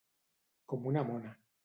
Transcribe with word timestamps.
Com 0.73 0.87
una 0.93 1.03
mona. 1.11 1.35